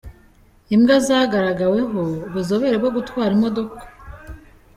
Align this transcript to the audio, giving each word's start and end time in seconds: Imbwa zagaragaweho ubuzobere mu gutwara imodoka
Imbwa 0.75 0.95
zagaragaweho 1.07 1.99
ubuzobere 2.27 2.75
mu 2.83 2.89
gutwara 2.95 3.31
imodoka 3.37 3.81